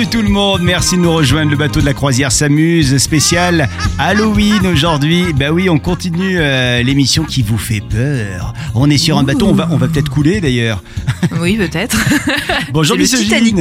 [0.00, 1.50] Salut tout le monde, merci de nous rejoindre.
[1.50, 5.34] Le bateau de la croisière s'amuse, spécial Halloween aujourd'hui.
[5.34, 8.54] Bah oui, on continue euh, l'émission qui vous fait peur.
[8.74, 10.82] On est sur un bateau, on va, on va peut-être couler d'ailleurs.
[11.38, 11.98] Oui, peut-être.
[12.72, 13.04] Bonjour le.
[13.04, 13.56] Titanic.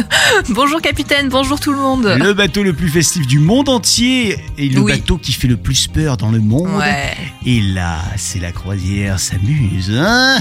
[0.50, 2.16] bonjour capitaine, bonjour tout le monde.
[2.18, 4.92] Le bateau le plus festif du monde entier et le Oui.
[4.92, 6.68] bateau qui fait le plus peur dans le monde.
[6.76, 7.16] Ouais.
[7.46, 9.90] Et là, c'est la croisière s'amuse.
[9.94, 10.38] Hein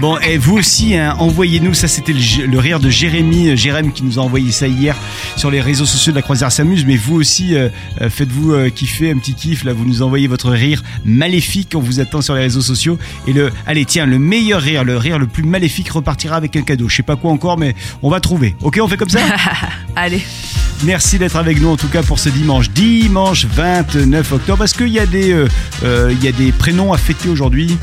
[0.00, 1.74] Bon, et vous aussi, hein, envoyez-nous.
[1.74, 4.96] Ça, c'était le, le rire de Jérémy, euh, Jérém qui nous a envoyé ça hier
[5.36, 6.84] sur les réseaux sociaux de la croisière s'amuse.
[6.84, 7.68] Mais vous aussi, euh,
[8.00, 9.64] euh, faites-vous euh, kiffer un petit kiff.
[9.64, 11.74] Là, vous nous envoyez votre rire maléfique.
[11.76, 12.98] On vous attend sur les réseaux sociaux.
[13.28, 16.62] Et le, allez, tiens, le meilleur rire, le rire le plus maléfique repartira avec un
[16.62, 16.88] cadeau.
[16.88, 18.56] Je sais pas quoi encore, mais on va trouver.
[18.62, 19.20] Ok, on fait comme ça?
[19.96, 20.22] Allez.
[20.84, 24.58] Merci d'être avec nous en tout cas pour ce dimanche, dimanche 29 octobre.
[24.58, 27.76] Parce qu'il y a des, euh, il y a des prénoms à fêter aujourd'hui?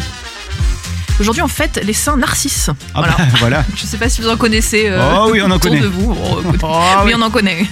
[1.19, 2.69] Aujourd'hui, on fête les saints narcisses.
[2.93, 3.15] Ah voilà.
[3.17, 3.65] bah, voilà.
[3.75, 4.85] Je sais pas si vous en connaissez.
[4.87, 5.79] euh, Oh oui, on en connaît.
[5.81, 6.15] de vous.
[6.31, 6.57] Oh, oui,
[7.05, 7.13] oui.
[7.17, 7.65] on en connaît.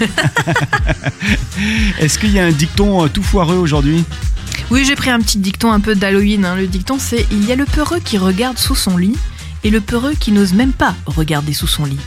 [2.00, 4.04] Est-ce qu'il y a un dicton euh, tout foireux aujourd'hui?
[4.70, 6.46] Oui, j'ai pris un petit dicton un peu d'Halloween.
[6.46, 6.56] hein.
[6.56, 9.16] Le dicton, c'est Il y a le peureux qui regarde sous son lit
[9.64, 12.00] et le peureux qui n'ose même pas regarder sous son lit.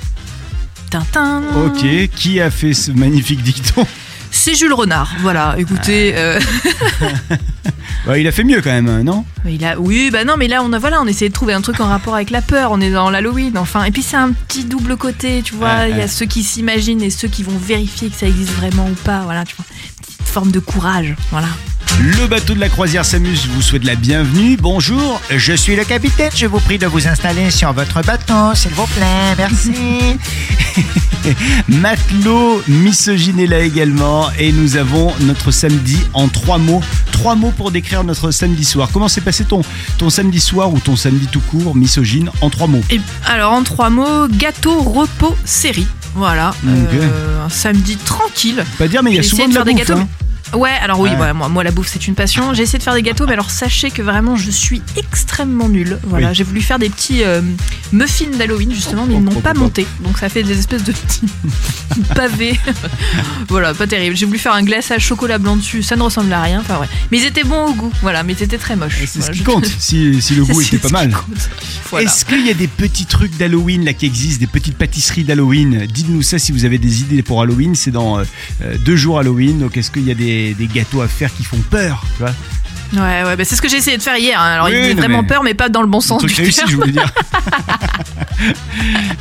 [0.91, 1.42] Tintin.
[1.64, 1.84] Ok,
[2.16, 3.86] qui a fait ce magnifique dicton?
[4.42, 5.12] C'est Jules Renard.
[5.20, 6.14] Voilà, écoutez.
[6.16, 6.41] euh,
[8.06, 9.27] Bah, Il a fait mieux quand même, non?
[9.47, 11.60] Il a, oui, bah non, mais là on a voilà, on essaie de trouver un
[11.60, 12.70] truc en rapport avec la peur.
[12.72, 13.84] On est dans l'Halloween, enfin.
[13.84, 15.69] Et puis c'est un petit double côté, tu vois.
[15.74, 16.05] Ouais, Il y ouais.
[16.05, 19.20] a ceux qui s'imaginent et ceux qui vont vérifier que ça existe vraiment ou pas.
[19.24, 19.66] Voilà, tu vois.
[20.00, 21.48] Petite forme de courage, voilà.
[22.00, 24.56] Le bateau de la croisière s'amuse vous souhaite la bienvenue.
[24.56, 26.30] Bonjour, je suis le capitaine.
[26.34, 29.72] Je vous prie de vous installer sur votre bateau, s'il vous plaît, merci.
[31.68, 34.30] Matelot misogyne est là également.
[34.38, 36.80] Et nous avons notre samedi en trois mots.
[37.12, 38.88] Trois mots pour décrire notre samedi soir.
[38.92, 39.60] Comment s'est passé ton,
[39.98, 42.80] ton samedi soir ou ton samedi tout court, misogyne, en trois mots?
[42.91, 45.86] Et alors en trois mots, gâteau, repos, série.
[46.14, 46.54] Voilà.
[46.66, 48.64] Euh, un samedi tranquille.
[48.78, 49.91] Pas dire, mais il y a souvent de de la bouffe.
[49.91, 50.08] hein.
[50.55, 51.33] Ouais, alors oui, Ouais.
[51.33, 52.55] moi, moi la bouffe c'est une passion.
[52.55, 55.99] J'ai essayé de faire des gâteaux, mais alors sachez que vraiment je suis extrêmement nulle.
[56.05, 56.34] Voilà, Oui.
[56.34, 57.41] j'ai voulu faire des petits euh,
[57.93, 59.87] muffins d'Halloween justement, mais ils n'ont pas monté.
[60.05, 61.27] Donc ça fait des espèces de petits
[62.15, 62.59] pavés.
[63.49, 64.16] voilà, pas terrible.
[64.16, 66.61] J'ai voulu faire un glaçage chocolat blanc dessus, ça ne ressemble à rien.
[66.61, 67.93] Enfin ouais, mais ils étaient bons au goût.
[68.03, 68.99] Voilà, mais ils étaient très moches.
[69.06, 71.12] C'est Voilà, ce qui je- compte, si, si le goût était pas mal.
[71.91, 72.06] Voilà.
[72.06, 75.87] Est-ce qu'il y a des petits trucs d'Halloween là qui existent, des petites pâtisseries d'Halloween?
[75.87, 77.75] Dites-nous ça si vous avez des idées pour Halloween.
[77.75, 78.25] C'est dans euh,
[78.62, 79.59] euh, deux jours Halloween.
[79.61, 82.34] Donc est-ce qu'il y a des, des gâteaux à faire qui font peur tu vois
[82.92, 84.40] Ouais, ouais, bah, c'est ce que j'ai essayé de faire hier.
[84.40, 84.52] hein.
[84.54, 86.18] Alors Oui, il faisait non, vraiment mais- peur, mais pas dans le bon Un sens
[86.18, 86.70] truc du réussi, terme.
[86.70, 87.12] je voulais dire.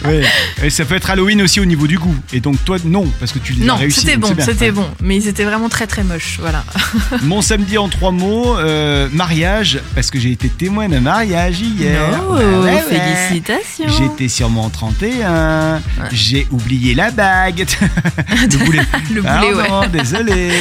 [0.05, 0.21] Ouais.
[0.63, 2.15] Et ça peut être Halloween aussi au niveau du goût.
[2.31, 3.99] Et donc toi, non, parce que tu les as Non, réussi.
[4.01, 6.37] c'était bon, c'était bon, mais ils étaient vraiment très très moches.
[6.39, 6.63] Voilà.
[7.23, 11.99] Mon samedi en trois mots, euh, mariage, parce que j'ai été témoin d'un mariage hier.
[12.29, 13.87] Oh, Ouais, félicitations.
[13.97, 15.79] J'étais sur mon 31, Ouais.
[16.11, 17.65] j'ai oublié la bague.
[18.29, 18.79] le boulet.
[19.13, 19.67] Le boulet, ouais.
[19.67, 20.51] Pardon, désolé.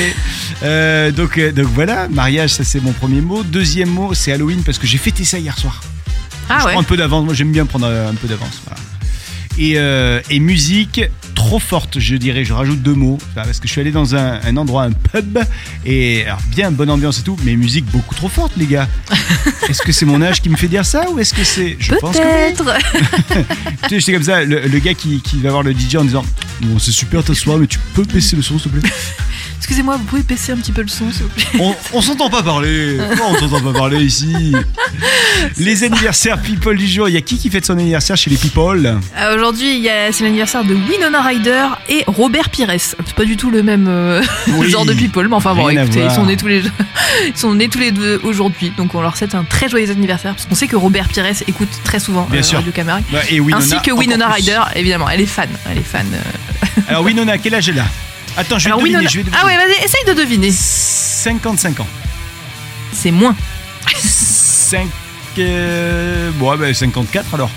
[0.63, 3.45] Euh, donc, euh, donc voilà, mariage, ça c'est mon premier mot.
[3.45, 5.81] Deuxième mot, c'est Halloween parce que j'ai fêté ça hier soir.
[6.49, 6.73] Ah je ouais.
[6.73, 8.61] prends un peu d'avance, moi j'aime bien prendre un peu d'avance.
[8.67, 8.81] Voilà.
[9.59, 11.03] Et, euh, et musique
[11.35, 14.41] trop forte, je dirais, je rajoute deux mots, parce que je suis allé dans un,
[14.43, 15.39] un endroit, un pub,
[15.85, 18.89] et alors bien bonne ambiance et tout, mais musique beaucoup trop forte, les gars.
[19.69, 21.77] est-ce que c'est mon âge qui me fait dire ça, ou est-ce que c'est...
[21.79, 22.55] Je pense que oui.
[22.57, 22.79] Peut-être.
[23.89, 26.05] Tu sais, j'étais comme ça, le, le gars qui, qui va voir le DJ en
[26.05, 26.25] disant
[26.63, 28.91] Bon, c'est super ta soirée, mais tu peux baisser le son, s'il te plaît
[29.59, 31.45] Excusez-moi, vous pouvez baisser un petit peu le son, s'il vous plaît.
[31.61, 34.55] On, on s'entend pas parler Pourquoi on s'entend pas parler ici
[35.59, 38.37] Les anniversaires people du jour, il y a qui qui fête son anniversaire chez les
[38.37, 38.99] people?
[39.17, 42.73] Euh, Aujourd'hui, c'est l'anniversaire de Winona Ryder et Robert Pires.
[42.79, 44.23] C'est pas du tout le même euh,
[44.57, 44.71] Oui.
[44.71, 46.71] genre de people, mais enfin bon, Rien écoutez, ils sont nés tous les deux,
[47.27, 50.35] ils sont nés tous les deux aujourd'hui, donc on leur souhaite un très joyeux anniversaire
[50.35, 52.59] parce qu'on sait que Robert Pires écoute très souvent Bien euh, sûr.
[52.59, 53.05] Radio Camargue.
[53.13, 54.29] Bah, Et Winona, Ainsi que Winona.
[54.29, 56.07] Ryder, évidemment, elle est fan, elle est fan.
[56.15, 56.81] euh.
[56.89, 57.87] Alors Winona, quel âge elle a?
[58.37, 59.39] Attends, je vais Alors deviner, Winona, je vais deviner.
[59.43, 60.51] ah ouais, vas-y, essaye de deviner.
[60.53, 61.87] 55 ans.
[62.93, 63.35] C'est moins.
[63.97, 64.87] 5...
[65.39, 67.51] Euh, bon, bah, 54 alors.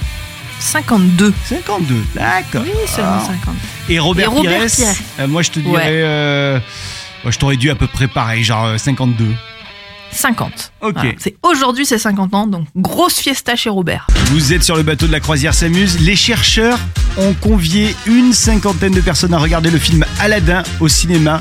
[0.59, 1.33] 52.
[1.45, 2.61] 52, d'accord.
[2.63, 3.25] Oui, seulement Ah.
[3.27, 3.55] 50.
[3.89, 4.95] Et Robert, Et Robert Pires, Pires.
[5.19, 5.75] euh, moi je te dirais...
[5.75, 6.01] Ouais.
[6.03, 6.59] euh,
[7.23, 9.25] moi, je t'aurais dû à peu près pareil, genre euh, 52.
[10.11, 10.73] 50.
[10.81, 10.93] Ok.
[10.93, 11.11] Voilà.
[11.17, 14.07] C'est aujourd'hui c'est 50 ans, donc grosse fiesta chez Robert.
[14.27, 15.99] Vous êtes sur le bateau de la croisière s'amuse.
[15.99, 16.79] Les chercheurs
[17.17, 21.39] ont convié une cinquantaine de personnes à regarder le film Aladdin au cinéma.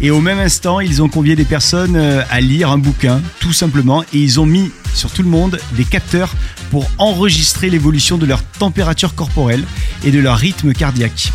[0.00, 3.52] Et au même instant, ils ont convié des personnes euh, à lire un bouquin, tout
[3.52, 6.34] simplement, et ils ont mis sur tout le monde des capteurs
[6.70, 9.64] pour enregistrer l'évolution de leur température corporelle
[10.04, 11.32] et de leur rythme cardiaque.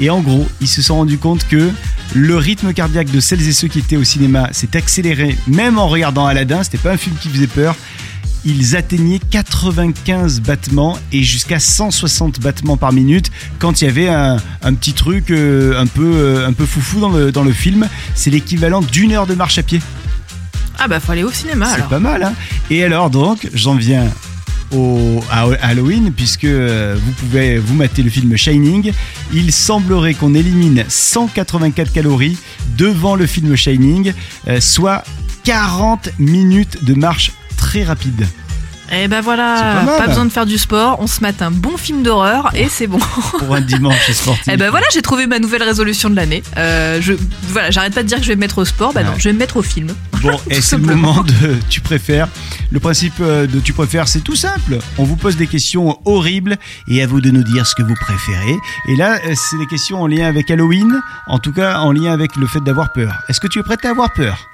[0.00, 1.70] Et en gros, ils se sont rendus compte que
[2.14, 5.88] le rythme cardiaque de celles et ceux qui étaient au cinéma s'est accéléré, même en
[5.88, 6.62] regardant Aladdin.
[6.62, 7.74] C'était pas un film qui faisait peur.
[8.44, 14.36] Ils atteignaient 95 battements et jusqu'à 160 battements par minute quand il y avait un,
[14.62, 17.88] un petit truc euh, un peu euh, un peu foufou dans le, dans le film.
[18.14, 19.80] C'est l'équivalent d'une heure de marche à pied.
[20.78, 21.88] Ah bah faut aller au cinéma C'est alors.
[21.88, 22.34] pas mal, hein
[22.70, 24.04] Et alors donc, j'en viens
[25.30, 28.92] à Halloween, puisque euh, vous pouvez vous mater le film Shining.
[29.32, 32.38] Il semblerait qu'on élimine 184 calories
[32.76, 34.12] devant le film Shining,
[34.48, 35.04] euh, soit
[35.44, 38.26] 40 minutes de marche très rapide.
[38.92, 41.76] Et bah C'est voilà, pas besoin de faire du sport, on se mate un bon
[41.76, 42.98] film d'horreur et c'est bon.
[43.38, 44.46] Pour un dimanche sportif.
[44.52, 46.42] Et ben voilà, j'ai trouvé ma nouvelle résolution de l'année.
[46.56, 47.14] Euh, je
[47.48, 49.16] voilà, j'arrête pas de dire que je vais me mettre au sport, bah non, Ouais.
[49.18, 49.88] je vais me mettre au film.
[50.22, 51.14] Bon, et c'est le simplement.
[51.14, 52.28] moment de tu préfères.
[52.70, 54.78] Le principe euh, de tu préfères, c'est tout simple.
[54.98, 56.56] On vous pose des questions horribles
[56.88, 58.56] et à vous de nous dire ce que vous préférez.
[58.88, 62.12] Et là, euh, c'est des questions en lien avec Halloween, en tout cas en lien
[62.12, 63.14] avec le fait d'avoir peur.
[63.28, 64.48] Est-ce que tu es prête à avoir peur?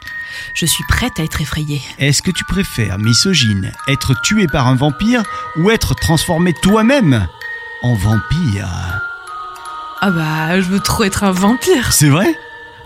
[0.55, 1.81] Je suis prête à être effrayée.
[1.99, 5.23] Est-ce que tu préfères, misogyne, être tué par un vampire
[5.57, 7.27] ou être transformé toi-même
[7.83, 8.69] en vampire?
[10.01, 12.27] Ah bah, je veux trop être un vampire, C'est vrai?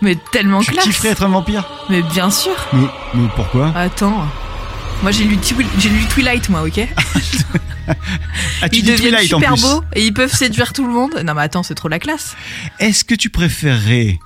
[0.02, 0.84] Mais tellement Tu classe.
[0.84, 1.64] kifferais être un vampire?
[1.88, 2.52] Mais bien sûr.
[2.74, 3.72] mais, mais pourquoi?
[3.74, 4.28] Attends.
[5.02, 6.80] Moi j'ai lu, Twi- j'ai lu Twilight moi, ok?
[8.62, 11.22] Ah, tu Ils deviennent Twilight super beaux et ils peuvent séduire tout le monde.
[11.24, 12.34] Non mais attends, c'est trop la classe.
[12.80, 14.18] Est-ce que tu préférerais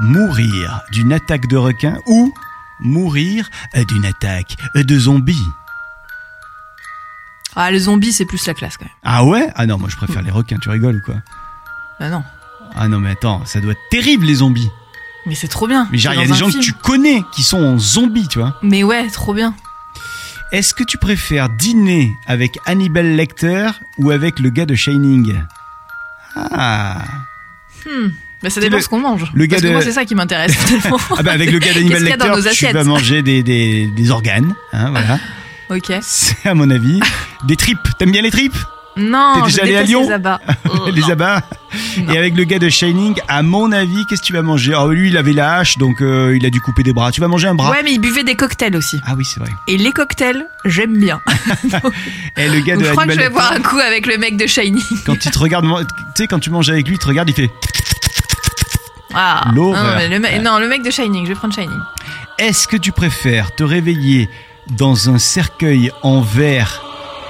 [0.00, 2.32] mourir d'une attaque de requin ou
[2.80, 3.48] mourir
[3.88, 5.46] d'une attaque de zombies
[7.56, 8.94] Ah les zombies c'est plus la classe quand même.
[9.04, 9.48] Ah ouais?
[9.56, 11.16] Ah non, moi je préfère les requins, tu rigoles ou quoi?
[11.98, 12.22] Bah non.
[12.76, 14.70] Ah non mais attends, ça doit être terrible les zombies.
[15.26, 15.88] Mais c'est trop bien.
[15.90, 18.38] Mais genre il y a des gens que tu connais qui sont en zombies, tu
[18.38, 18.56] vois.
[18.62, 19.54] Mais ouais, trop bien.
[20.52, 25.42] Est-ce que tu préfères dîner avec Hannibal Lecter ou avec le gars de Shining?
[26.34, 27.02] Ah
[27.84, 28.08] Hmm.
[28.42, 29.24] Bah ça dépend le- ce qu'on mange.
[29.34, 30.56] le gars Parce que de- moi c'est ça qui m'intéresse.
[31.18, 34.90] Ah bah avec le gars Lecter, nos tu vas manger des, des, des organes, hein,
[34.90, 35.18] voilà.
[35.70, 35.98] ok.
[36.02, 37.00] C'est à mon avis.
[37.46, 38.56] Des tripes, t'aimes bien les tripes?
[38.96, 40.40] Non, T'es je déjà allé à Lyon les abats.
[40.92, 41.40] Les abats?
[41.98, 42.12] Non.
[42.12, 44.74] Et avec le gars de Shining, à mon avis, qu'est-ce que tu vas manger?
[44.76, 47.12] Oh lui, il avait la hache, donc euh, il a dû couper des bras.
[47.12, 47.70] Tu vas manger un bras?
[47.70, 49.00] Ouais, mais ils buvaient des cocktails aussi.
[49.06, 49.50] Ah oui, c'est vrai.
[49.68, 51.20] Et les cocktails, j'aime bien.
[52.36, 54.18] Et le gars Donc de je crois que je vais boire un coup avec le
[54.18, 54.82] mec de Shiny.
[55.06, 57.34] quand il te regarde, tu sais, quand tu manges avec lui, il te regarde, il
[57.36, 57.50] fait
[59.20, 59.50] Ah.
[59.52, 59.98] L'horreur.
[59.98, 61.80] Non, le, non, le mec de Shining, je vais prendre Shining.
[62.38, 64.30] Est-ce que tu préfères te réveiller
[64.76, 66.82] dans un cercueil en verre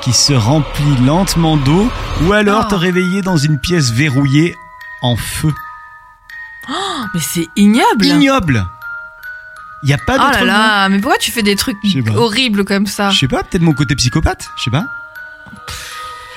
[0.02, 1.90] qui se remplit lentement d'eau
[2.24, 2.70] ou alors Oh.
[2.70, 4.54] te réveiller dans une pièce verrouillée
[5.00, 5.52] en feu?
[6.68, 8.04] Oh, mais c'est ignoble.
[8.04, 8.66] Ignoble
[9.82, 11.78] Il y a pas Oh d'autre là là, mais pourquoi tu fais des trucs
[12.14, 13.08] horribles comme ça?
[13.10, 14.84] Je sais pas, peut-être mon côté psychopathe, je sais pas.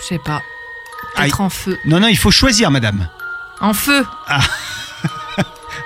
[0.01, 0.41] Je sais pas.
[1.17, 1.77] Être en feu.
[1.85, 3.07] Non, non, il faut choisir, madame.
[3.59, 4.05] En feu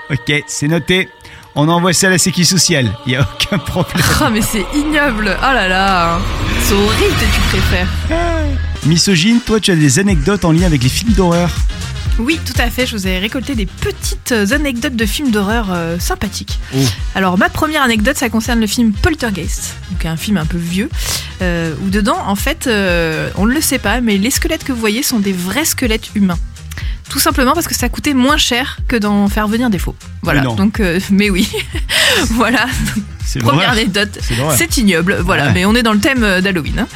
[0.09, 1.09] Ok, c'est noté.
[1.55, 2.91] On envoie ça à la sécu sociale.
[3.05, 4.05] Il y a aucun problème.
[4.21, 5.35] Oh, mais c'est ignoble.
[5.39, 6.19] Oh là là.
[6.61, 7.87] C'est horrible tu préfères.
[8.85, 11.49] Misogyne, toi, tu as des anecdotes en lien avec les films d'horreur.
[12.19, 12.85] Oui, tout à fait.
[12.85, 16.59] Je vous ai récolté des petites anecdotes de films d'horreur euh, sympathiques.
[16.75, 16.79] Oh.
[17.13, 20.89] Alors, ma première anecdote, ça concerne le film Poltergeist, donc un film un peu vieux,
[21.41, 24.71] euh, où dedans, en fait, euh, on ne le sait pas, mais les squelettes que
[24.71, 26.39] vous voyez sont des vrais squelettes humains.
[27.09, 29.95] Tout simplement parce que ça coûtait moins cher que d'en faire venir des faux.
[30.21, 30.41] Voilà.
[30.41, 30.55] Mais.
[30.55, 31.49] Donc, euh, mais oui.
[32.31, 32.65] voilà.
[33.25, 34.19] C'est Première anecdote.
[34.55, 35.51] C'est ignoble, voilà, Ouais.
[35.53, 36.79] mais on est dans le thème euh, d'Halloween.
[36.79, 36.87] hein.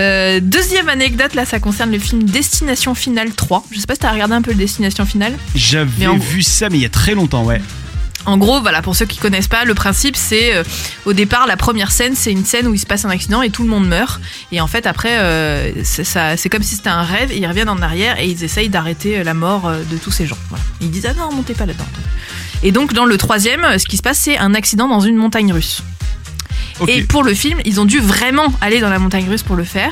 [0.00, 3.64] Euh, deuxième anecdote, là, ça concerne le film Destination Finale 3.
[3.72, 5.32] Je sais pas si t'as regardé un peu le Destination Finale.
[5.56, 7.60] J'avais vu ça, mais il y a très longtemps, ouais.
[8.26, 10.62] En gros, voilà, pour ceux qui connaissent pas, le principe c'est euh,
[11.06, 13.50] au départ la première scène, c'est une scène où il se passe un accident et
[13.50, 14.20] tout le monde meurt.
[14.52, 17.32] Et en fait, après, euh, c'est comme si c'était un rêve.
[17.34, 20.38] Ils reviennent en arrière et ils essayent d'arrêter euh, la mort de tous ces gens.
[20.80, 21.86] Ils disent ah non, montez pas là-dedans.
[22.62, 25.52] Et donc dans le troisième, ce qui se passe, c'est un accident dans une montagne
[25.52, 25.82] russe.
[26.86, 29.64] Et pour le film, ils ont dû vraiment aller dans la montagne russe pour le
[29.64, 29.90] faire.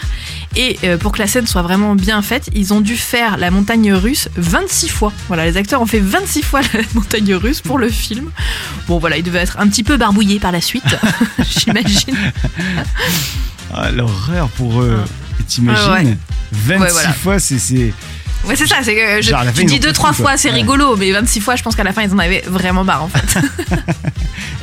[0.55, 3.50] Et euh, pour que la scène soit vraiment bien faite, ils ont dû faire la
[3.50, 5.12] montagne russe 26 fois.
[5.26, 8.31] Voilà, les acteurs ont fait 26 fois la montagne russe pour le film.
[8.87, 10.85] Bon, voilà, ils devaient être un petit peu barbouillés par la suite,
[11.59, 12.16] j'imagine.
[13.75, 14.99] Ah, l'horreur pour eux.
[15.40, 16.16] Et T'imagines Ouais, ouais.
[16.52, 17.12] 26 Ouais, voilà.
[17.12, 17.93] fois, c'est.
[18.45, 20.55] Ouais, c'est ça, c'est que je, Genre, tu dis deux, trois fois, c'est Ouais.
[20.57, 23.09] rigolo, mais 26 fois, je pense qu'à la fin, ils en avaient vraiment marre, en
[23.09, 23.40] fait.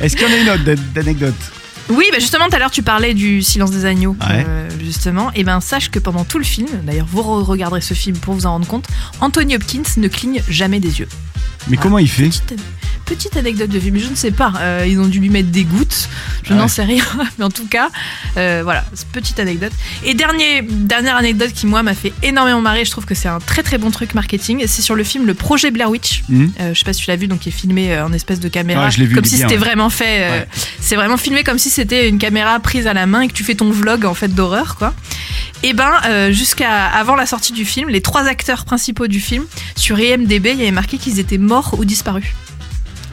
[0.00, 1.34] Est-ce qu'il y en a une autre d'an- d'anecdote?
[1.90, 4.44] Oui, bah justement, tout à l'heure, tu parlais du Silence des agneaux, Ouais.
[4.48, 5.30] euh, justement.
[5.34, 8.34] Et ben, sache que pendant tout le film, d'ailleurs, vous re- regarderez ce film pour
[8.34, 8.86] vous en rendre compte,
[9.20, 11.08] Anthony Hopkins ne cligne jamais des yeux.
[11.68, 12.24] Mais comment il fait?
[12.24, 12.54] Petite-
[13.06, 13.98] petite anecdote de film.
[13.98, 14.52] Je ne sais pas.
[14.58, 16.08] Euh, ils ont dû lui mettre des gouttes.
[16.42, 17.04] Je Ah n'en sais rien.
[17.38, 17.88] Mais en tout cas,
[18.36, 19.72] euh, voilà, petite anecdote.
[20.04, 22.84] Et dernier, dernière anecdote qui, moi, m'a fait énormément marrer.
[22.84, 24.64] Je trouve que c'est un très très bon truc marketing.
[24.66, 26.22] C'est sur le film Le Projet Blair Witch.
[26.28, 26.52] Mhm.
[26.60, 28.48] Euh, je sais pas si tu l'as vu, donc qui est filmé en espèce de
[28.48, 28.84] caméra.
[28.86, 29.56] Ouais, je vu, comme il si c'était ouais.
[29.56, 30.46] vraiment fait.
[30.80, 33.42] C'est vraiment filmé comme si c'était une caméra prise à la main et que tu
[33.44, 34.94] fais ton vlog en fait d'horreur, quoi.
[35.62, 39.44] Et ben, euh, jusqu'à avant la sortie du film, les trois acteurs principaux du film,
[39.76, 42.26] sur IMDb, il y avait marqué qu'ils étaient morts ou disparus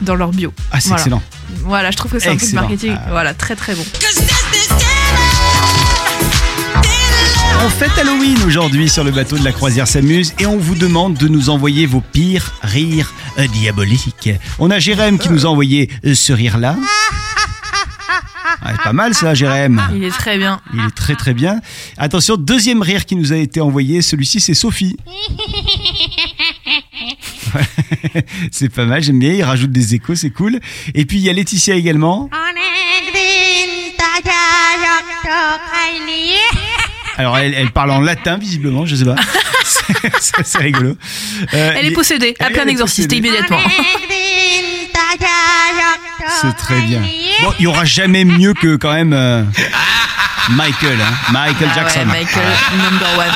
[0.02, 0.52] dans leur bio.
[0.70, 1.00] Ah, c'est Voilà.
[1.00, 1.22] excellent.
[1.64, 2.94] Voilà, je trouve que c'est un truc marketing.
[2.96, 3.06] Ah.
[3.10, 3.84] Voilà, très très bon.
[7.64, 11.14] On fête Halloween aujourd'hui sur le bateau de la croisière s'amuse et on vous demande
[11.14, 14.30] de nous envoyer vos pires rires euh, diaboliques.
[14.58, 16.76] On a Jérém qui nous a envoyé euh, ce rire-là.
[18.64, 19.82] Ah, pas mal ça, Jérém.
[19.94, 20.60] Il est très bien.
[20.72, 21.60] Il est très très bien.
[21.98, 24.96] Attention, deuxième rire qui nous a été envoyé, celui-ci c'est Sophie.
[28.50, 30.58] C'est pas mal, j'aime bien, il rajoute des échos, c'est cool.
[30.94, 32.30] Et puis il y a Laetitia également.
[37.18, 39.16] Alors elle, elle parle en latin visiblement, je sais pas.
[40.44, 40.96] C'est- rigolo.
[41.54, 42.34] Euh, Elle est possédée.
[42.40, 43.58] un est exorciste immédiatement.
[46.42, 47.00] C'est très bien.
[47.42, 49.44] Bon, il y aura jamais mieux que quand même euh,
[50.50, 52.06] Michael, hein, Michael Ah ouais, Jackson.
[52.06, 52.42] Michael,
[52.78, 53.32] number one.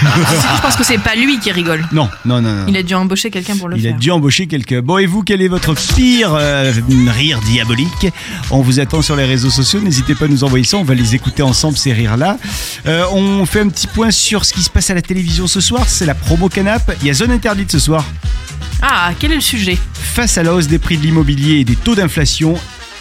[0.00, 1.84] Je pense que c'est pas lui qui rigole.
[1.92, 2.64] Non, non, non, non.
[2.68, 3.98] Il a dû embaucher quelqu'un pour le Il a faire.
[3.98, 4.80] dû embaucher quelqu'un.
[4.80, 6.72] Bon, et vous, quel est votre pire euh,
[7.08, 8.08] rire diabolique?
[8.50, 9.80] On vous attend sur les réseaux sociaux.
[9.80, 10.76] N'hésitez pas à nous envoyer ça.
[10.78, 12.38] On va les écouter ensemble, ces rires-là.
[12.86, 15.60] Euh, on fait un petit point sur ce qui se passe à la télévision ce
[15.60, 15.84] soir.
[15.86, 16.92] C'est la promo Canap.
[17.02, 18.04] Il y a Zone Interdite ce soir.
[18.80, 19.78] Ah, quel est le sujet?
[19.94, 22.54] Face à la hausse des prix de l'immobilier et des taux d'inflation,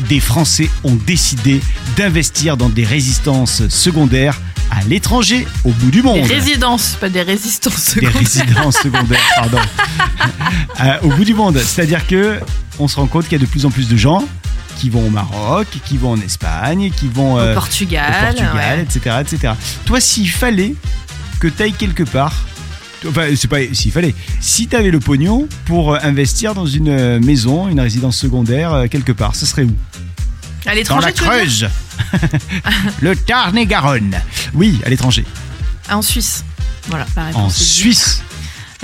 [0.10, 1.62] des Français ont décidé
[1.98, 4.40] d'investir dans des résistances secondaires
[4.70, 6.16] à l'étranger, au bout du monde.
[6.26, 8.20] Des résidences, pas des résistances Des secondaires.
[8.20, 9.60] résidences secondaires, pardon.
[10.82, 11.58] Euh, au bout du monde.
[11.60, 12.40] C'est-à-dire que
[12.80, 14.24] on se rend compte qu'il y a de plus en plus de gens
[14.78, 18.10] qui vont au Maroc, qui vont en Espagne, qui vont euh, Au Portugal.
[18.10, 18.84] au Portugal, ouais.
[18.84, 19.54] etc., etc.
[19.86, 20.74] Toi, s'il fallait
[21.40, 22.34] que tu ailles quelque part,
[23.08, 26.90] enfin, c'est pas s'il fallait, si tu avais le pognon pour euh, investir dans une
[26.90, 29.74] euh, maison, une résidence secondaire, euh, quelque part, ce serait où?
[30.66, 31.70] À Dans l'étranger, la tu veux dire Creuse
[33.02, 34.16] Le Tarn-et-Garonne
[34.54, 35.26] Oui, à l'étranger.
[35.90, 36.44] Ah, En Suisse.
[36.90, 37.06] Voilà.
[37.34, 38.22] En Suisse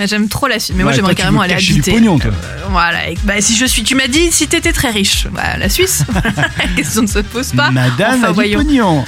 [0.04, 1.90] J'aime trop la Suisse, mais moi Ouais, j'aimerais tu carrément veux aller cacher habiter.
[1.90, 2.30] du pognon, toi.
[2.30, 3.10] Euh, voilà.
[3.10, 5.26] Et- Bah, si je suis, tu m'as dit si t'étais très riche.
[5.32, 6.04] Bah, la Suisse.
[6.58, 7.72] la question ne se pose pas.
[7.72, 8.58] Madame Enfin, a du voyons.
[8.60, 9.04] pognon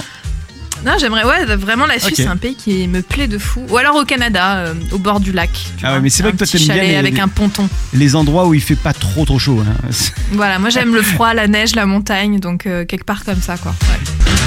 [0.85, 2.15] Non, j'aimerais, ouais, vraiment la Suisse, Ok.
[2.17, 3.61] c'est un pays qui me plaît de fou.
[3.69, 5.51] Ou alors au Canada, euh, au bord du lac.
[5.51, 6.95] tu Ah vois, ouais, mais c'est vrai un que toi, petit t'aimes bien chalet les-
[6.97, 7.69] avec les- un ponton.
[7.93, 9.61] les endroits où il fait pas trop trop chaud.
[9.61, 9.89] hein.
[10.31, 13.57] Voilà, moi j'aime le froid, la neige, la montagne, donc euh, quelque part comme ça,
[13.57, 13.73] quoi.
[13.83, 13.99] Ouais.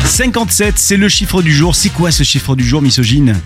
[0.07, 1.75] 57, c'est le chiffre du jour.
[1.77, 3.37] C'est quoi ce chiffre du jour, misogyne?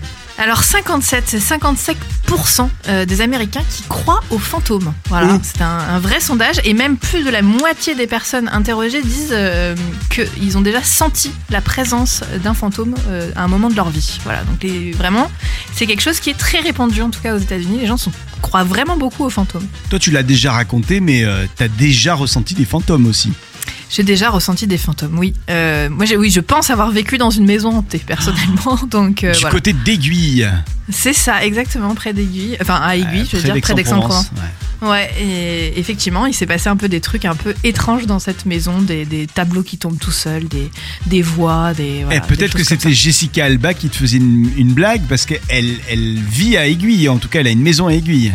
[0.41, 4.93] Alors 57, c'est 57% euh, des Américains qui croient aux fantômes.
[5.09, 9.01] Voilà, c'est un, un vrai sondage et même plus de la moitié des personnes interrogées
[9.01, 9.75] disent euh,
[10.09, 14.17] qu'ils ont déjà senti la présence d'un fantôme euh, à un moment de leur vie.
[14.23, 15.29] Voilà, donc les- vraiment,
[15.73, 17.79] c'est quelque chose qui est très répandu en tout cas aux États-Unis.
[17.81, 19.67] Les gens sont, croient vraiment beaucoup aux fantômes.
[19.89, 23.33] Toi, tu l'as déjà raconté, mais euh, t'as déjà ressenti des fantômes aussi.
[23.89, 25.33] J'ai déjà ressenti des fantômes, oui.
[25.49, 29.39] Euh, moi, oui, je pense avoir vécu dans une maison hantée personnellement, donc euh, du
[29.39, 29.51] voilà.
[29.55, 30.47] côté d'Aiguille.
[30.91, 32.57] C'est ça, exactement, près d'Aiguille.
[32.61, 34.31] Enfin, à Aiguille, Euh, je veux dire, près d'Aix-en-Provence.
[34.35, 34.87] Ouais.
[34.89, 38.45] Ouais, et effectivement, il s'est passé un peu des trucs un peu étranges dans cette
[38.45, 40.71] maison, des, des tableaux qui tombent tout seuls, des,
[41.07, 42.03] des voix, des.
[42.05, 45.25] voilà, Eh, des Peut-être que c'était Jessica Alba qui te faisait une, une blague parce
[45.25, 45.41] qu'elle
[45.89, 47.09] elle vit à Aiguille.
[47.09, 48.31] En tout cas, elle a une maison à Aiguille.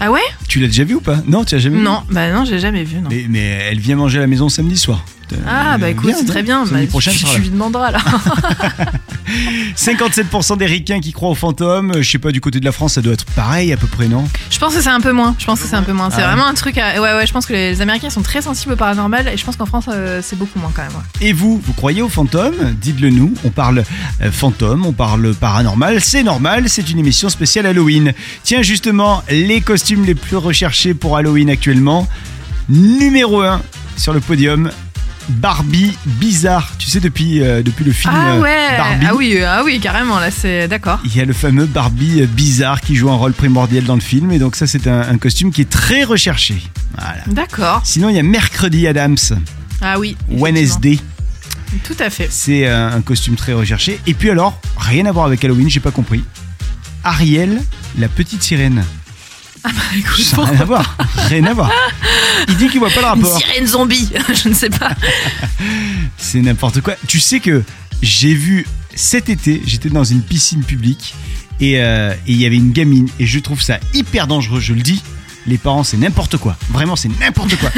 [0.00, 0.20] Ah ouais?
[0.48, 1.18] Tu l'as déjà vu ou pas?
[1.26, 1.82] Non, tu l'as jamais vu?
[1.82, 3.08] Non, bah non, j'ai jamais vu, non.
[3.10, 3.40] Mais, mais
[3.70, 5.04] elle vient manger à la maison samedi soir.
[5.46, 6.64] Ah bah Euh, écoute, c'est très bien.
[6.70, 7.98] Bah, prochain, tu, tu lui demanderas là.
[9.76, 11.92] 57% des ricains qui croient aux fantômes.
[12.00, 14.08] Je sais pas, du côté de la France, ça doit être pareil à peu près,
[14.08, 14.24] non?
[14.50, 15.34] Je pense que c'est un peu moins.
[15.38, 16.10] Je pense que c'est un peu moins.
[16.10, 16.78] C'est Ah vraiment un truc.
[16.78, 17.26] à- Ouais, ouais.
[17.26, 19.84] Je pense que les Américains sont très sensibles au paranormal et je pense qu'en France,
[19.88, 20.92] euh, c'est beaucoup moins quand même.
[20.92, 21.26] ouais.
[21.28, 22.74] Et vous, vous croyez aux fantômes?
[22.80, 23.34] Dites-le nous.
[23.44, 23.84] On parle
[24.22, 26.00] euh, fantôme, on parle paranormal.
[26.00, 28.12] C'est normal, c'est une émission spéciale Halloween.
[28.44, 32.08] Tiens, justement, les costumes les plus recherchés pour Halloween actuellement.
[32.68, 33.60] Numéro 1
[33.96, 34.70] sur le podium.
[35.28, 36.72] Barbie bizarre.
[36.78, 38.76] Tu sais, depuis, euh, depuis le film Ah euh, ouais.
[38.76, 39.06] Barbie.
[39.08, 40.18] Ah oui, euh, ah oui, carrément.
[40.18, 41.00] Là, c'est d'accord.
[41.04, 44.30] Il y a le fameux Barbie bizarre qui joue un rôle primordial dans le film.
[44.32, 46.62] Et donc, ça, c'est un, un costume qui est très recherché.
[46.96, 47.20] Voilà.
[47.26, 47.82] D'accord.
[47.84, 49.16] Sinon, il y a Mercredi Adams,
[49.80, 50.16] Ah oui.
[50.30, 50.98] Wednesday.
[51.84, 52.28] Tout à fait.
[52.30, 54.00] C'est euh, un costume très recherché.
[54.06, 56.24] Et puis alors, rien à voir avec Halloween, j'ai pas compris.
[57.04, 57.60] Ariel,
[57.98, 58.84] la petite sirène.
[59.96, 60.96] Écoute, Ça n'a pourquoi rien à voir.
[61.28, 61.70] Rien à voir.
[62.48, 63.38] Il dit qu'il voit pas le Une rapport.
[63.38, 64.08] sirène zombie,
[64.42, 64.92] je ne sais pas.
[66.16, 66.94] C'est n'importe quoi.
[67.06, 67.62] Tu sais que
[68.02, 71.14] j'ai vu cet été, j'étais dans une piscine publique
[71.60, 73.08] Et euh, et il y avait une gamine.
[73.18, 75.02] Et je trouve ça hyper dangereux, je le dis.
[75.46, 76.56] Les parents, c'est n'importe quoi.
[76.70, 77.70] Vraiment, c'est n'importe quoi.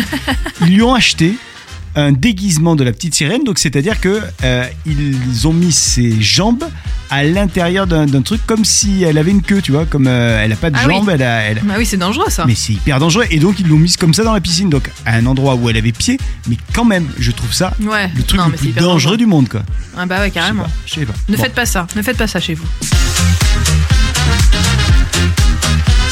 [0.62, 1.36] Ils lui ont acheté
[1.96, 3.44] un déguisement de la petite sirène.
[3.44, 6.64] Donc, c'est-à-dire que euh, ils ont mis ses jambes
[7.10, 9.84] à l'intérieur d'un truc comme si elle avait une queue, tu vois.
[9.86, 10.94] Comme euh, elle a pas de Ah oui.
[10.94, 12.44] jambes, elle a, elle, Bah oui, c'est dangereux ça.
[12.46, 13.24] mais c'est hyper dangereux.
[13.30, 14.70] Et donc, ils l'ont mise comme ça dans la piscine.
[14.70, 16.18] Donc, à un endroit où elle avait pied.
[16.48, 18.08] Mais quand même, je trouve ça Ouais.
[18.14, 19.62] le truc non, le plus hyper dangereux du monde, quoi.
[19.96, 20.66] Ah bah ouais, carrément.
[20.86, 21.14] Je sais pas.
[21.28, 21.42] Ne Bon.
[21.42, 21.86] faites pas ça.
[21.96, 22.66] Ne faites pas ça chez vous.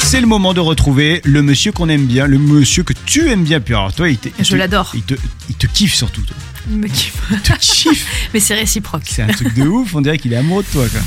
[0.09, 3.43] C'est le moment de retrouver le monsieur qu'on aime bien, le monsieur que tu aimes
[3.43, 3.59] bien.
[3.59, 4.89] Puis alors, toi, il, te- il Je l'adore.
[4.95, 5.13] Il te,
[5.49, 6.23] il te kiffe surtout.
[6.23, 6.35] Toi.
[6.71, 7.13] Il me kiffe.
[7.29, 8.07] Il te kiffe.
[8.33, 9.03] Mais c'est réciproque.
[9.05, 9.93] C'est un truc de ouf.
[9.93, 11.01] On dirait qu'il est amoureux de toi, quoi.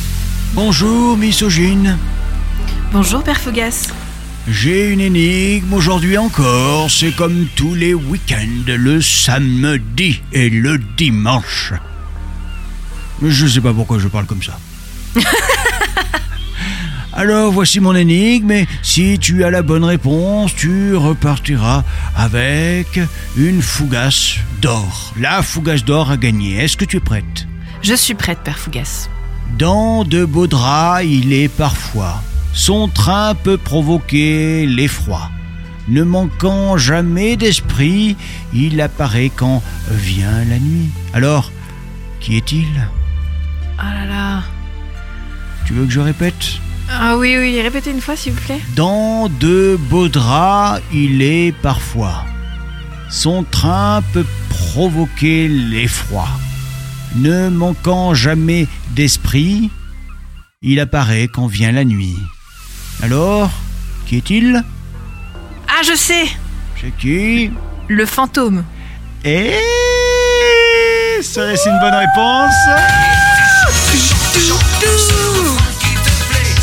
[0.54, 1.98] Bonjour, misogyne.
[2.92, 3.88] Bonjour, Père Fougas.
[4.46, 6.88] J'ai une énigme aujourd'hui encore.
[6.88, 11.72] C'est comme tous les week-ends, le samedi et le dimanche.
[13.20, 14.60] Je sais pas pourquoi je parle comme ça.
[17.14, 21.84] Alors voici mon énigme et si tu as la bonne réponse, tu repartiras
[22.16, 22.98] avec
[23.36, 25.12] une fougasse d'or.
[25.18, 26.56] La fougasse d'or à gagner.
[26.56, 27.46] Est-ce que tu es prête?
[27.82, 29.08] Je suis prête, Père Fougas.
[29.58, 32.22] Dans de beaux draps, il est parfois.
[32.54, 35.30] Son train peut provoquer l'effroi.
[35.88, 38.16] Ne manquant jamais d'esprit,
[38.54, 40.88] il apparaît quand vient la nuit.
[41.12, 41.52] Alors,
[42.20, 42.68] qui est-il?
[43.78, 44.42] Ah là là.
[45.66, 46.60] Tu veux que je répète?
[46.90, 48.60] Ah oui, oui, répétez une fois, s'il vous plaît.
[48.76, 52.24] Dans de beaux draps, il est parfois.
[53.10, 56.26] Son train peut provoquer l'effroi.
[57.16, 59.70] Ne manquant jamais d'esprit,
[60.62, 62.16] il apparaît quand vient la nuit.
[63.02, 63.50] Alors,
[64.06, 64.62] qui est-il
[65.68, 66.26] Ah, je sais
[66.80, 67.50] C'est qui
[67.88, 68.64] Le fantôme.
[69.24, 69.54] Et
[71.22, 72.54] serait-ce une bonne réponse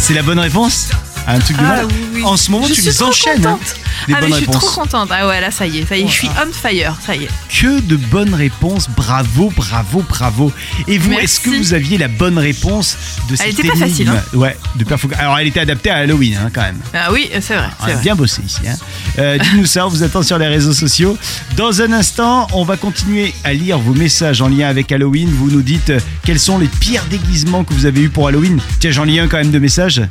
[0.09, 0.87] C'est la bonne réponse
[1.27, 1.85] Un truc de Ah mal.
[1.85, 2.23] oui, oui.
[2.23, 3.45] En ce moment, Je tu suis les trop enchaînes.
[3.45, 3.75] hein, contente.
[4.07, 5.09] Des ah, mais je suis trop contente.
[5.11, 7.23] Ah ouais, là, ça y est, ça y est, je suis on fire, ça y
[7.23, 7.29] est.
[7.49, 8.89] Que de bonnes réponses.
[8.89, 10.51] Bravo, bravo, bravo.
[10.87, 12.97] Et vous, est-ce que vous aviez la bonne réponse
[13.29, 14.21] de cette était pas facile, hein.
[14.33, 14.85] Ouais, de.
[15.17, 16.79] Alors, elle était adaptée à Halloween, hein, quand même.
[16.93, 18.61] Ah oui, c'est vrai, On a bien bossé ici.
[18.67, 18.75] Hein.
[19.17, 21.17] Euh, Dites-nous ça, on vous attend sur les réseaux sociaux.
[21.55, 25.29] Dans un instant, on va continuer à lire vos messages en lien avec Halloween.
[25.29, 28.59] Vous nous dites euh, quels sont les pires déguisements que vous avez eu pour Halloween?
[28.79, 30.01] Tiens, j'en lis un quand même de messages.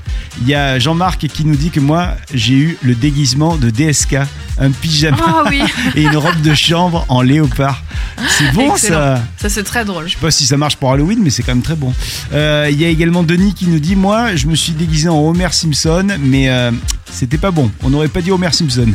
[0.42, 4.16] Il y a Jean-Marc qui nous dit que moi, j'ai eu le déguisement de DSK,
[4.58, 5.62] un pyjama Oh oui,
[5.94, 7.82] et une robe de chambre en léopard.
[8.28, 9.16] C'est bon Excellent.
[9.16, 10.08] ça ça c'est très drôle.
[10.08, 11.92] je sais pas si ça marche pour Halloween, mais c'est quand même très bon.
[12.32, 15.18] Euh, Il y a également Denis qui nous dit Moi, je me suis déguisé en
[15.18, 16.70] Homer Simpson, mais euh,
[17.10, 17.70] c'était pas bon.
[17.82, 18.92] On n'aurait pas dit Homer Simpson.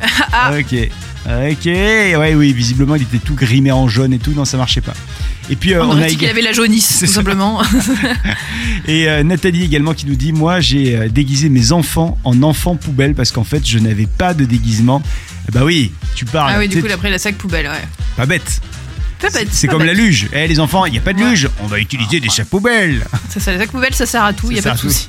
[0.32, 0.52] Ah.
[0.58, 0.74] Ok.
[1.26, 1.66] Ok.
[1.66, 4.32] Ouais, oui, visiblement, il était tout grimé en jaune et tout.
[4.32, 4.94] Non, ça marchait pas.
[5.50, 7.14] Et puis, euh, On on, a dit qu'il avait la jaunisse, tout ça.
[7.14, 7.62] simplement.
[8.86, 12.76] et euh, Nathalie également qui nous dit Moi, j'ai euh, déguisé mes enfants en enfants
[12.76, 15.02] poubelles parce qu'en fait, je n'avais pas de déguisement.
[15.52, 16.52] Bah oui, tu parles.
[16.54, 17.88] Ah oui, Tu du coup, il a pris la sac poubelle, ouais.
[18.16, 18.60] Pas bête.
[19.50, 20.28] C'est comme la luge.
[20.32, 21.48] Eh les enfants, il n'y a pas de luge.
[21.60, 23.04] On va utiliser des sacs poubelles.
[23.28, 24.80] Ça, ça, les sacs poubelles, ça sert à tout, il Ça y a pas de
[24.80, 25.08] souci.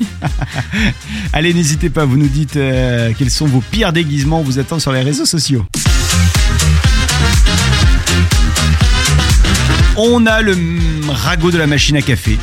[1.34, 4.40] Allez, n'hésitez pas, vous nous dites euh, quels sont vos pires déguisements.
[4.40, 5.66] On vous attend sur les réseaux sociaux.
[9.98, 10.58] On a le
[11.10, 12.38] ragot de la machine à café.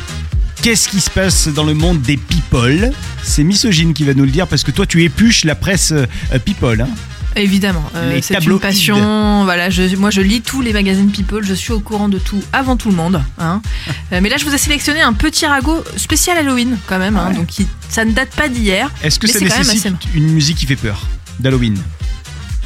[0.61, 2.91] Qu'est-ce qui se passe dans le monde des people?
[3.23, 6.05] C'est Misogyne qui va nous le dire parce que toi tu épluches la presse euh,
[6.43, 6.81] people.
[6.81, 6.87] hein.
[7.37, 9.43] Évidemment, euh, c'est une passion.
[9.43, 12.41] Voilà, je, moi je lis tous les magazines People, je suis au courant de tout
[12.51, 13.21] avant tout le monde.
[13.39, 13.61] Hein.
[14.13, 17.27] Euh, mais là, je vous ai sélectionné un petit ragot spécial Halloween quand même, hein,
[17.31, 17.35] Ouais.
[17.35, 17.49] donc
[17.89, 18.89] ça ne date pas d'hier.
[19.03, 21.01] Est-ce que ça nécessite assez- une musique qui fait peur
[21.39, 21.77] d'Halloween?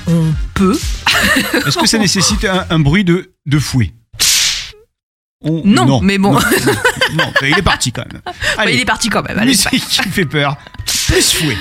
[0.07, 0.77] On peut.
[1.65, 3.91] Est-ce que ça nécessite un, un bruit de, de fouet?
[5.43, 6.34] On- Non, mais bon.
[6.34, 6.39] Non,
[7.15, 8.21] non, il est parti quand même.
[8.57, 9.39] Bah, il est parti quand même.
[9.39, 10.57] Allez, musique qui fait peur.
[11.07, 11.57] Plus fouet.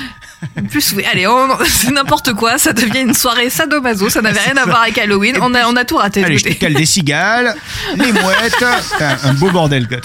[0.70, 1.04] Plus oui.
[1.10, 2.58] Allez, on- c'est n'importe quoi.
[2.58, 4.08] Ça devient une soirée sadomaso.
[4.08, 5.38] Ça n'avait rien à voir avec Halloween.
[5.40, 6.24] On a, on a tout raté.
[6.24, 7.54] Allez, je te cale des cigales,
[7.96, 8.64] les mouettes.
[9.00, 9.98] Un, un beau bordel, quoi.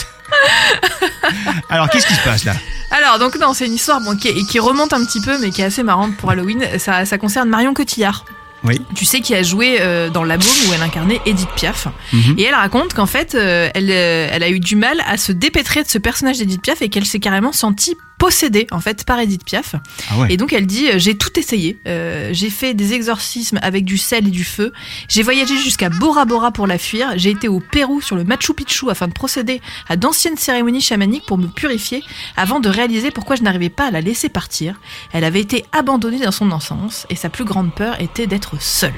[1.69, 2.54] Alors, qu'est-ce qui se passe là
[2.91, 5.65] Alors, donc non, c'est une histoire bon, qui, remonte un petit peu, mais qui est
[5.65, 6.63] assez marrante pour Halloween.
[6.80, 8.26] Ça, ça concerne Marion Cotillard.
[8.63, 8.82] Oui.
[8.95, 11.88] Tu sais, qui a joué euh, dans La Môme où elle incarnait Edith Piaf.
[12.13, 12.36] Mhm.
[12.39, 15.32] Et elle raconte qu'en fait, euh, elle, euh, elle a eu du mal à se
[15.32, 19.19] dépêtrer de ce personnage d'Edith Piaf et qu'elle s'est carrément sentie possédée en fait par
[19.19, 19.75] Edith Piaf.
[20.10, 20.34] Ah ouais.
[20.34, 23.97] Et donc elle dit euh, j'ai tout essayé, Euh, j'ai fait des exorcismes avec du
[23.97, 24.73] sel et du feu,
[25.08, 28.54] j'ai voyagé jusqu'à Bora Bora pour la fuir, j'ai été au Pérou sur le Machu
[28.54, 32.04] Picchu afin de procéder à d'anciennes cérémonies chamaniques pour me purifier
[32.38, 34.80] avant de réaliser pourquoi je n'arrivais pas à la laisser partir.
[35.13, 38.93] Elle avait été abandonnée dans son enfance et sa plus grande peur était d'être seule.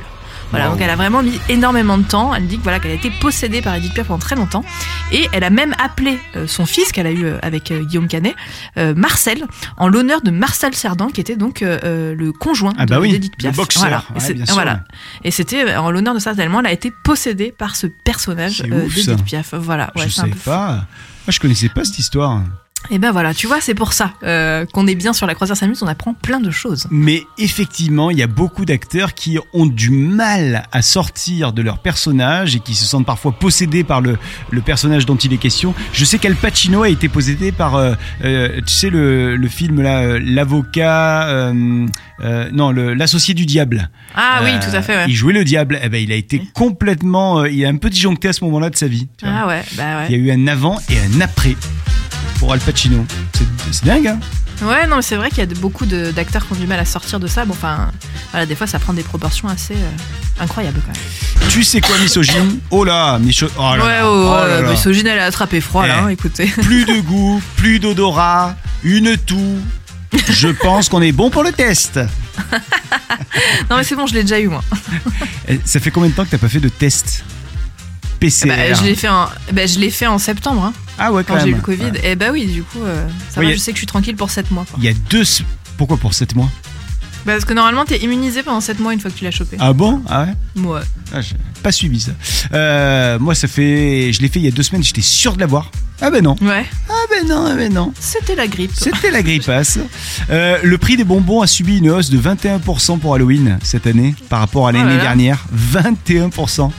[0.51, 0.71] Voilà, Wow.
[0.73, 2.33] donc elle a vraiment mis énormément de temps.
[2.33, 4.63] Elle dit que voilà qu'elle a été possédée par Edith Piaf pendant très longtemps,
[5.12, 8.07] et elle a même appelé euh, son fils qu'elle a eu euh, avec euh, Guillaume
[8.07, 8.36] Canet,
[8.77, 9.43] euh, Marcel,
[9.77, 13.33] en l'honneur de Marcel Cerdan, qui était donc le conjoint Ah bah de- oui, d'Edith
[13.33, 13.55] le Piaf.
[13.55, 14.03] boxeur, Voilà.
[14.15, 14.83] ouais, Et voilà.
[15.31, 19.23] C'était en l'honneur de ça tellement elle a été possédée par ce personnage euh, d'Edith.
[19.25, 19.53] Piaf.
[19.53, 20.67] Voilà, ouais, je c'est un peu pas.
[20.71, 20.86] Moi,
[21.29, 22.41] je connaissais pas cette histoire.
[22.89, 25.58] Et ben voilà, tu vois, c'est pour ça euh, qu'on est bien sur la croisière
[25.58, 26.88] Samus, on apprend plein de choses.
[26.89, 31.80] Mais effectivement, il y a beaucoup d'acteurs qui ont du mal à sortir de leur
[31.80, 34.17] personnage et qui se sentent parfois possédés par le,
[34.52, 35.73] le personnage dont il est question.
[35.93, 39.82] Je sais qu'Al Pacino a été possédé par, euh, euh, tu sais, le, le film
[39.82, 43.89] là, l'avocat, non, le- l'associé du diable.
[44.15, 45.06] Ah oui, tout à fait, ouais.
[45.08, 45.80] Il jouait le diable.
[45.84, 46.50] Eh ben, il a été Oui.
[46.54, 49.08] complètement, il a un peu disjoncté à ce moment-là de sa vie.
[49.17, 49.36] tu vois.
[49.43, 50.32] Ah ouais, bah Il y ouais.
[50.32, 51.56] a eu un avant et un après
[52.39, 53.06] pour Al Pacino.
[53.71, 54.19] C'est- dingue, hein
[54.63, 56.80] Ouais, non, mais c'est vrai qu'il y a de- beaucoup d'acteurs qui ont du mal
[56.80, 57.45] à sortir de ça.
[57.45, 57.91] Bon, enfin,
[58.32, 61.50] voilà, des fois, ça prend des proportions assez euh, incroyables quand même.
[61.50, 62.58] Tu sais quoi, misogyne?
[62.71, 63.47] Oh là, miso...
[63.58, 64.71] oh là ouais, oh, oh là là.
[64.71, 66.04] misogyne, elle a attrapé froid, là, Eh.
[66.06, 66.47] hein, écoutez.
[66.63, 69.60] Plus de goût, plus d'odorat, une toux.
[70.30, 72.00] Je pense qu'on est bon pour le test.
[73.69, 74.63] non, mais c'est bon, je l'ai déjà eu, moi.
[75.50, 77.23] Eh, Ça fait combien de temps que t'as pas fait de test
[78.19, 81.23] PCR Bah, je l'ai fait, en- bah, je l'ai fait en septembre, hein, Ah ouais,
[81.23, 81.83] quand, quand j'ai eu le Covid.
[81.91, 82.12] Ouais.
[82.12, 83.81] Et bah oui, du coup, euh, ça Oui, va, y a- je sais que je
[83.81, 84.65] suis tranquille pour 7 mois.
[84.77, 85.23] Il y a deux.
[85.77, 86.49] Pourquoi pour 7 mois?
[87.25, 89.57] Bah, parce que normalement, t'es immunisé pendant 7 mois une fois que tu l'as chopé.
[89.60, 90.01] Ah bon?
[90.07, 90.62] Ah ouais?
[90.63, 90.79] Ouais.
[91.13, 92.12] ah, j'ai Pas suivi ça.
[92.53, 94.12] Euh, moi, ça fait.
[94.13, 95.69] Je l'ai fait il y a deux semaines, j'étais sûr de l'avoir.
[95.99, 96.36] Ah ben non.
[96.41, 97.91] Ouais, Ah ben non, ah ben non.
[97.99, 98.71] c'était la grippe.
[98.75, 99.79] C'était la grippasse.
[100.29, 104.13] Euh, le prix des bonbons a subi une hausse de 21% pour Halloween cette année
[104.29, 105.01] par rapport à Oh l'année là.
[105.01, 105.45] dernière.
[105.55, 106.69] 21%.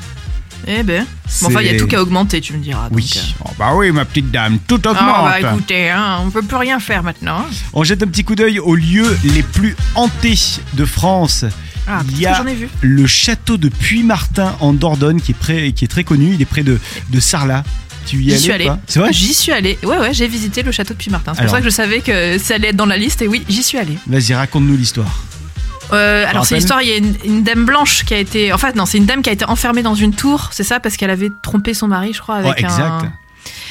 [0.71, 1.05] Eh ben.
[1.41, 2.89] Bon, enfin, il y a tout qui a augmenté, tu me diras.
[2.91, 3.03] Oui.
[3.03, 3.45] donc, euh.
[3.47, 4.97] Oh, bah oui, ma petite dame, tout augmente.
[4.99, 7.45] Ah, bah écoutez, hein, on peut plus rien faire maintenant.
[7.73, 10.39] On jette un petit coup d'œil aux lieux les plus hantés
[10.75, 11.45] de France.
[11.91, 12.69] Ah, Il y a ai vu.
[12.83, 16.35] le château de Puy-Martin en Dordogne qui est, près- qui est très connu.
[16.35, 16.79] Il est près de,
[17.09, 17.65] de Sarlat.
[18.05, 18.79] Tu y suis pas?
[18.87, 19.13] C'est vrai?
[19.13, 19.79] J'y suis allée.
[19.83, 21.33] Ouais, ouais, j'ai visité le château de Puy-Martin.
[21.35, 23.23] C'est pour ça que je savais que ça allait être dans la liste.
[23.23, 23.99] Et oui, j'y suis allée.
[24.07, 25.23] Vas-y, raconte-nous l'histoire.
[25.93, 26.83] Euh, alors, c'est l'histoire.
[26.83, 28.53] Il y a une, une dame blanche qui a été.
[28.53, 30.51] En fait, non, c'est une dame qui a été enfermée dans une tour.
[30.53, 32.81] C'est ça, parce qu'elle avait trompé son mari, je crois, avec exact.
[32.83, 33.13] un.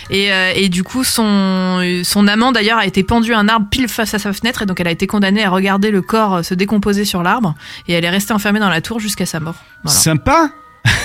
[0.09, 3.67] Et, euh, et du coup, son, son amant d'ailleurs a été pendu à un arbre
[3.69, 6.35] pile face à sa fenêtre et donc elle a été condamnée à regarder le corps
[6.35, 7.55] euh, se décomposer sur l'arbre
[7.87, 9.55] et elle est restée enfermée dans la tour jusqu'à sa mort.
[9.83, 9.97] Voilà.
[9.97, 10.49] Sympa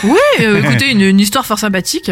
[0.04, 2.10] Oui, euh, écoutez, une, une histoire fort sympathique.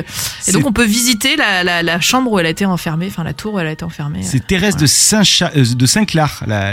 [0.49, 3.25] Et donc on peut visiter la, la, la chambre où elle a été enfermée, enfin
[3.25, 4.21] la tour où elle a été enfermée.
[4.23, 6.73] C'est Thérèse de Saint-Cha- euh, de Saint-Clar, la,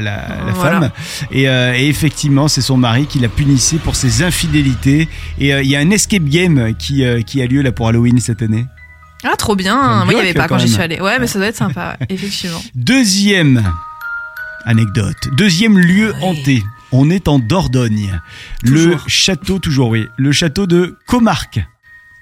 [0.54, 0.54] Voilà.
[0.54, 0.92] femme.
[1.32, 5.08] Et, euh, et effectivement, c'est son mari qui la punissait pour ses infidélités.
[5.40, 8.20] Et euh, il y a un escape game qui, qui a lieu là pour Halloween
[8.20, 8.66] cette année.
[9.24, 10.04] Ah, trop bien.
[10.06, 11.00] Moi, il n'y avait pas quand quand j'y suis allée.
[11.02, 12.62] Ouais, mais ça doit être sympa, ouais, effectivement.
[12.76, 13.64] Deuxième
[14.66, 16.24] anecdote, deuxième lieu Oui.
[16.24, 16.64] hanté.
[16.92, 18.20] On est en Dordogne.
[18.64, 21.60] Le château, toujours oui, le château de Comarque.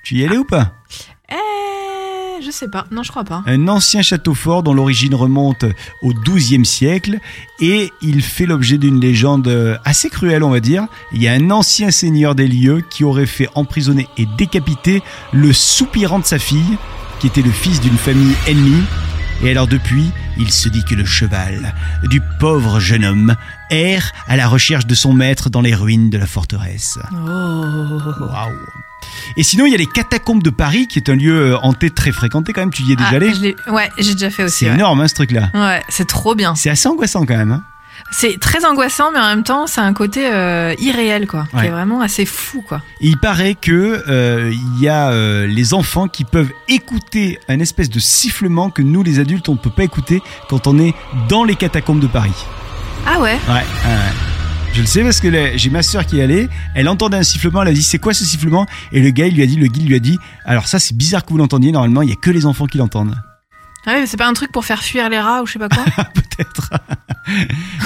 [0.03, 0.73] Tu y allais ou pas?
[1.31, 2.85] Eh, je sais pas.
[2.91, 3.43] Non, je crois pas.
[3.45, 5.65] Un ancien château fort dont l'origine remonte
[6.01, 7.19] au XIIe siècle
[7.59, 10.87] et il fait l'objet d'une légende assez cruelle, on va dire.
[11.13, 15.01] Il y a un ancien seigneur des lieux qui aurait fait emprisonner et décapiter
[15.31, 16.77] le soupirant de sa fille,
[17.19, 18.83] qui était le fils d'une famille ennemie.
[19.43, 21.73] Et alors depuis, il se dit que le cheval
[22.09, 23.35] du pauvre jeune homme
[23.69, 26.97] erre à la recherche de son maître dans les ruines de la forteresse.
[27.13, 27.15] Oh.
[27.17, 28.55] Waouh
[29.37, 31.89] Et sinon, il y a les catacombes de Paris, qui est un lieu euh, hanté
[31.89, 32.71] très fréquenté quand même.
[32.73, 34.59] Tu y es déjà Ah, allé Ouais, j'ai déjà fait aussi.
[34.59, 34.75] C'est ouais.
[34.75, 35.49] énorme, hein, ce truc-là.
[35.53, 36.55] Ouais, c'est trop bien.
[36.55, 37.51] C'est assez angoissant quand même.
[37.51, 37.63] hein.
[38.11, 41.45] C'est très angoissant, mais en même temps, c'est un côté euh, irréel, quoi.
[41.49, 41.65] Qui Ouais.
[41.67, 42.81] est vraiment assez fou, quoi.
[43.01, 47.59] Et il paraît que euh, il y a euh, les enfants qui peuvent écouter un
[47.59, 50.93] espèce de sifflement que nous, les adultes, on ne peut pas écouter quand on est
[51.27, 52.45] dans les catacombes de Paris.
[53.05, 53.37] Ah ouais?
[53.49, 53.63] Ouais.
[54.73, 57.61] Je le sais parce que j'ai ma sœur qui est allée, elle entendait un sifflement,
[57.61, 58.65] elle a dit c'est quoi ce sifflement?
[58.91, 60.95] Et le gars il lui a dit, le guide lui a dit, alors ça c'est
[60.97, 63.15] bizarre que vous l'entendiez, normalement il y a que les enfants qui l'entendent.
[63.85, 65.59] Ah ouais, mais c'est pas un truc pour faire fuir les rats ou je sais
[65.59, 66.71] pas quoi Peut-être.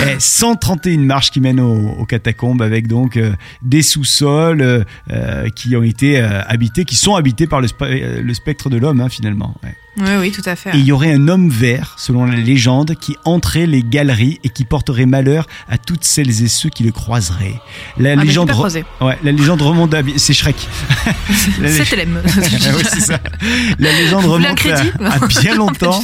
[0.06, 3.32] Eh, 131 marches qui mènent aux, catacombes avec donc euh,
[3.62, 8.34] des sous-sols euh, euh, qui ont été habités, qui sont habités par le, spe- le
[8.34, 9.56] spectre de l'homme hein, finalement.
[10.00, 10.70] Oui, oui, tout à fait.
[10.76, 14.50] Et il y aurait un homme vert, selon la légende, qui entrait les galeries et
[14.50, 17.60] qui porterait malheur à toutes celles et ceux qui le croiseraient.
[17.98, 20.56] La Ah, légende, re- ouais, la légende remonte à, c'est Shrek.
[21.62, 22.22] La lég- C'était l'aime.
[22.26, 22.30] Ah
[22.78, 23.20] oui, c'est ça.
[23.80, 26.02] La légende remonte à, bien longtemps.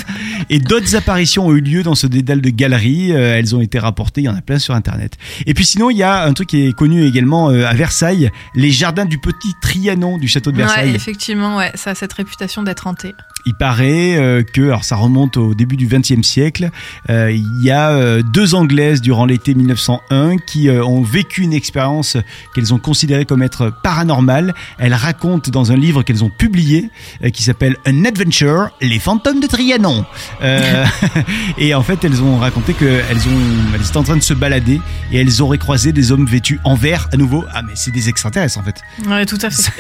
[0.50, 3.12] Et d'autres apparitions ont eu lieu dans ce dédale de galeries.
[3.14, 4.22] Euh, elles ont été rapportées.
[4.22, 5.14] Il y en a plein sur Internet.
[5.46, 8.30] Et puis sinon, il y a un truc qui est connu également euh, à Versailles,
[8.56, 10.96] les jardins du petit Trianon du château de Ouais, Versailles.
[10.96, 13.14] effectivement, ouais, ça a cette réputation d'être hanté.
[13.48, 16.72] Il paraît euh, que, alors ça remonte au début du XXe siècle,
[17.10, 22.18] euh, il y a euh, deux Anglaises durant l'été 1901 qui ont vécu une expérience
[22.54, 24.54] qu'elles ont considérée comme être paranormale.
[24.78, 26.90] Elles racontent dans un livre qu'elles ont publié
[27.34, 30.06] qui s'appelle An Adventure, les fantômes de Trianon.
[30.42, 30.86] Euh,
[31.58, 33.42] et en fait, elles ont raconté qu'elles ont,
[33.74, 36.76] elles étaient en train de se balader et elles auraient croisé des hommes vêtus en
[36.76, 37.44] vert à nouveau.
[37.54, 38.82] Ah mais c'est des extraterrestres en fait.
[39.08, 39.72] Ouais, tout à fait.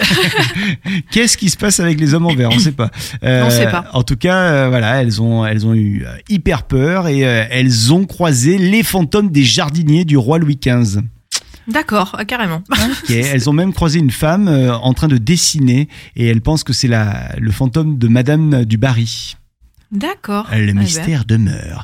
[1.11, 2.49] Qu'est-ce qui se passe avec les hommes en vert?
[2.51, 2.89] On sait pas.
[3.23, 3.84] Euh, On sait pas.
[3.93, 7.45] En tout cas, euh, voilà, elles ont, elles ont eu euh, hyper peur et euh,
[7.49, 11.01] elles ont croisé les fantômes des jardiniers du roi Louis XV.
[11.67, 12.61] D'accord, carrément.
[13.09, 16.87] Elles ont même croisé une femme en train de dessiner et elles pensent que c'est
[16.87, 19.35] le fantôme de Madame du Barry.
[19.91, 20.45] D'accord.
[20.51, 20.77] Le Eh ben.
[20.77, 21.81] mystère demeure.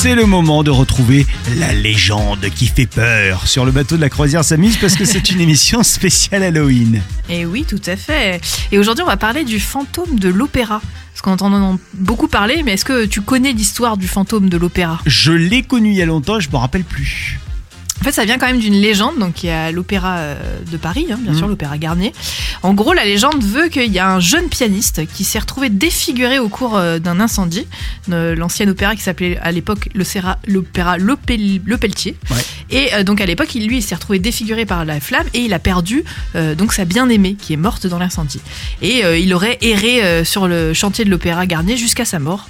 [0.00, 4.08] C'est le moment de retrouver la légende qui fait peur sur le bateau de la
[4.08, 7.02] croisière s'amuse parce que c'est une émission spéciale Halloween.
[7.28, 8.40] Et oui, tout à fait.
[8.70, 10.80] Et aujourd'hui, on va parler du fantôme de l'opéra.
[11.12, 14.56] Parce qu'on entend en beaucoup parler, mais est-ce que tu connais l'histoire du fantôme de
[14.56, 15.00] l'opéra?
[15.04, 17.40] Je l'ai connu il y a longtemps, je me rappelle plus.
[18.00, 20.36] En fait, ça vient quand même d'une légende, donc il y a l'opéra euh,
[20.70, 21.38] de Paris, hein, bien Mhm.
[21.38, 22.12] sûr, l'opéra Garnier.
[22.62, 26.38] En gros, la légende veut qu'il y a un jeune pianiste qui s'est retrouvé défiguré
[26.38, 27.66] au cours euh, d'un incendie.
[28.10, 32.16] Euh, L'ancien opéra qui s'appelait à l'époque l'opéra Le, Pel- Le Pelletier.
[32.30, 32.36] Ouais.
[32.70, 35.52] Et euh, donc à l'époque, lui, il s'est retrouvé défiguré par la flamme et il
[35.52, 36.04] a perdu
[36.36, 38.40] euh, donc sa bien-aimée qui est morte dans l'incendie.
[38.80, 42.48] Et euh, il aurait erré sur le chantier de l'opéra Garnier jusqu'à sa mort.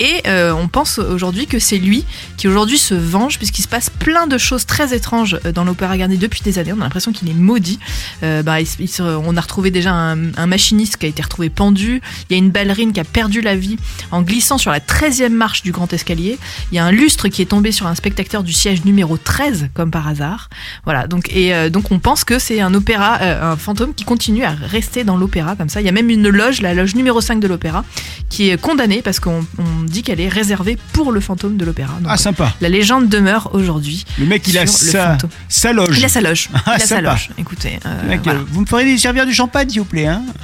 [0.00, 2.04] Et euh, on pense aujourd'hui que c'est lui
[2.36, 5.96] qui aujourd'hui se venge puisqu'il se passe plein de choses très étranges euh, dans l'opéra
[5.96, 6.72] Garnier depuis des années.
[6.72, 7.78] On a l'impression qu'il est maudit.
[8.22, 8.56] Euh, bah,
[8.98, 12.02] on a retrouvé déjà un, machiniste qui a été retrouvé pendu.
[12.28, 13.76] Il y a une ballerine qui a perdu la vie
[14.10, 16.38] en glissant sur la 13e marche du grand escalier.
[16.72, 19.68] Il y a un lustre qui est tombé sur un spectateur du siège numéro 13
[19.74, 20.48] comme par hasard.
[20.84, 21.06] Voilà.
[21.06, 24.44] Donc et euh, donc on pense que c'est un opéra, euh, un fantôme qui continue
[24.44, 25.80] à rester dans l'opéra comme ça.
[25.80, 27.84] Il y a même une loge, la loge numéro 5 de l'opéra,
[28.28, 31.94] qui est condamnée parce qu'on on dit qu'elle est réservée pour le fantôme de l'opéra.
[32.00, 32.52] Donc, Ah, sympa.
[32.60, 34.04] la légende demeure aujourd'hui.
[34.18, 35.18] Le mec, il a sa,
[35.48, 35.98] sa loge.
[35.98, 36.48] Il a sa loge.
[36.54, 37.30] Il Ah, a sa loge.
[37.38, 38.40] Écoutez, euh, Mec, voilà.
[38.40, 40.06] euh, vous me ferez servir du champagne, s'il vous plaît.
[40.06, 40.22] Hein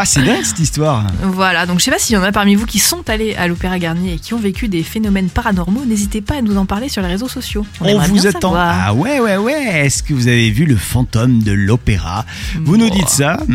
[0.00, 1.04] ah, c'est dingue cette histoire.
[1.22, 3.48] Voilà, donc je sais pas s'il y en a parmi vous qui sont allés à
[3.48, 6.88] l'Opéra Garnier et qui ont vécu des phénomènes paranormaux, n'hésitez pas à nous en parler
[6.88, 7.66] sur les réseaux sociaux.
[7.80, 8.52] On, vous bien attend.
[8.52, 8.76] savoir.
[8.86, 9.86] Ah ouais, ouais, ouais.
[9.86, 12.24] Est-ce que vous avez vu le fantôme de l'opéra?
[12.62, 13.38] Vous nous dites ça.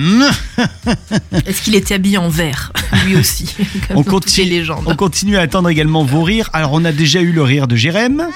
[1.45, 2.73] Est-ce qu'il était habillé en vert
[3.05, 3.45] Lui aussi,
[3.87, 4.83] comme On continue- les légendes.
[4.85, 6.49] On continue à attendre également vos rires.
[6.51, 8.27] Alors, on a déjà eu le rire de Jérém.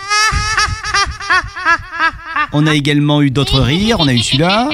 [2.54, 3.98] On a également eu d'autres rires.
[4.00, 4.70] On a eu celui-là.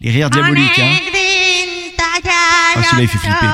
[0.00, 0.78] Les rires diaboliques.
[0.78, 0.94] Hein.
[2.78, 3.46] Ah, celui-là, il fait flipper.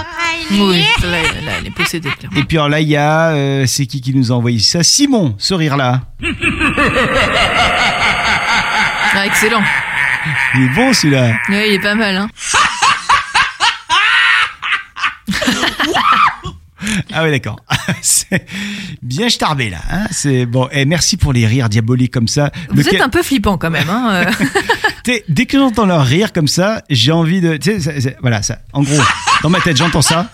[0.51, 2.39] Oui, là, là, elle est possédée, clairement.
[2.39, 3.31] Et puis alors là, il y a...
[3.31, 4.83] euh, c'est qui qui nous a envoyé ça?
[4.83, 6.03] Simon, ce rire-là.
[9.15, 9.63] Ah, excellent.
[10.55, 11.33] Il est bon celui-là.
[11.49, 12.29] Ouais, il est pas mal, hein.
[17.13, 17.61] Ah ouais, d'accord.
[18.03, 18.47] C'est
[19.03, 19.79] bien starbé là.
[19.91, 20.69] Hein c'est bon.
[20.73, 22.51] Et merci pour les rires diaboliques comme ça.
[22.71, 24.25] Vous Lequel- êtes un peu flippant quand même, hein.
[25.07, 25.13] euh.
[25.29, 27.59] Dès que j'entends leur rire comme ça, j'ai envie de.
[28.21, 28.59] voilà, ça.
[28.73, 29.01] En gros,
[29.43, 30.31] dans ma tête, j'entends ça.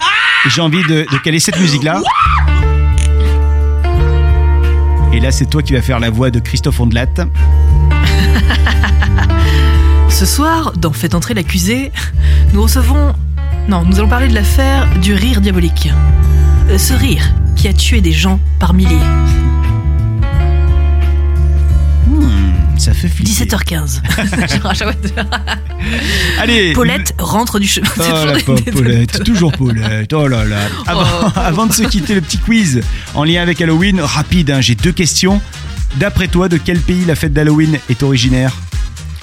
[0.47, 2.01] Et j'ai envie de, de caler cette musique-là.
[5.13, 7.07] Et là, c'est toi qui vas faire la voix de Christophe Ondelat.
[10.11, 11.93] Ce soir, dans Faites entrer l'accusé,
[12.53, 13.15] nous recevons.
[13.69, 15.91] Non, nous allons parler de l'affaire du rire diabolique.
[16.79, 17.23] Ce rire
[17.57, 18.97] qui a tué des gens par milliers.
[22.07, 23.31] Hmm, ça fait flipper.
[23.33, 24.01] 17h15.
[24.57, 25.25] Genre, à chaque fois,
[26.39, 26.73] Allez.
[26.73, 27.89] Paulette rentre du chemin.
[27.99, 30.61] Oh toujours la pauvre Paulette, toujours Paulette, oh là là.
[30.87, 31.31] Avant, Oh.
[31.37, 32.81] avant de se quitter, le petit quiz
[33.15, 35.41] en lien avec Halloween, rapide, hein, j'ai deux questions.
[35.97, 38.53] D'après toi, de quel pays la fête d'Halloween est originaire?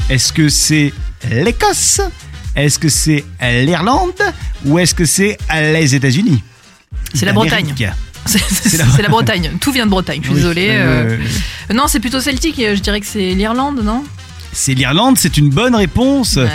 [0.09, 0.93] Est-ce que c'est
[1.31, 2.01] l'Écosse?
[2.55, 4.11] Est-ce que c'est l'Irlande?
[4.65, 6.43] Ou est-ce que c'est les États-Unis?
[7.19, 7.33] C'est la.
[7.33, 7.73] Bretagne.
[8.25, 9.51] C'est la- Bretagne.
[9.61, 10.19] Tout vient de Bretagne.
[10.21, 10.67] Je suis Oui, désolée.
[10.71, 11.17] euh.
[11.73, 12.55] Non, c'est plutôt celtique.
[12.57, 14.03] Je dirais que c'est l'Irlande, non?
[14.51, 16.37] C'est l'Irlande, c'est une bonne réponse.
[16.37, 16.47] Ouais.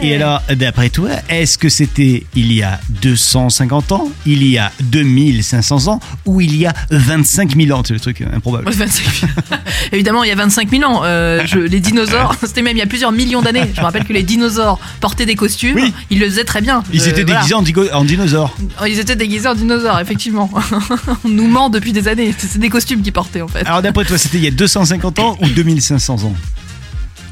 [0.00, 4.70] Et alors, d'après toi, est-ce que c'était il y a 250 ans, il y a
[4.80, 7.82] 2500 ans ou il y a 25 000 ans?
[7.84, 8.68] C'est le truc euh, improbable.
[8.68, 9.32] Ouais, 25 000.
[9.92, 12.82] Évidemment, il y a 25 000 ans, euh, je- les dinosaures, c'était même il y
[12.82, 13.68] a plusieurs millions d'années.
[13.74, 15.74] Je me rappelle que les dinosaures portaient des costumes.
[15.76, 15.92] Oui.
[16.10, 16.84] Ils le faisaient très bien.
[16.92, 17.40] Ils Euh, étaient voilà.
[17.40, 18.56] déguisés en, digo- en dinosaures.
[18.86, 20.48] Ils étaient déguisés en dinosaures, effectivement.
[21.24, 22.32] On nous ment depuis des années.
[22.38, 23.66] C'est des costumes qu'ils portaient, en fait.
[23.66, 26.34] Alors d'après toi, c'était il y a 250 ans ou 2500 ans?